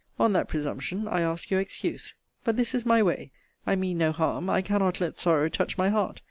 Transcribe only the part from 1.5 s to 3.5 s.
your excuse. But this is my way.